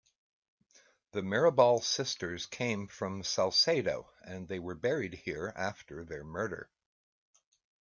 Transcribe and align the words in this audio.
The 1.11 1.21
Mirabal 1.21 1.83
sisters 1.83 2.47
came 2.47 2.87
from 2.87 3.21
Salcedo 3.23 4.09
and 4.23 4.47
they 4.47 4.57
were 4.57 4.73
buried 4.73 5.13
here 5.13 5.53
after 5.55 6.03
their 6.03 6.23
murder. 6.23 6.71